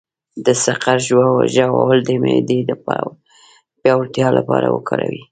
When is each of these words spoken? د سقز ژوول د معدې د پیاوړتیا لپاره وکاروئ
د 0.45 0.47
سقز 0.65 1.01
ژوول 1.55 1.99
د 2.05 2.11
معدې 2.23 2.59
د 2.65 2.71
پیاوړتیا 3.81 4.27
لپاره 4.37 4.67
وکاروئ 4.75 5.21